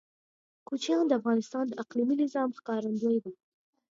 [0.67, 3.31] کوچیان د افغانستان د اقلیمي نظام ښکارندوی ده.